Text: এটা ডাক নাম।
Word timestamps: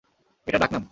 এটা 0.47 0.57
ডাক 0.57 0.71
নাম। 0.73 0.83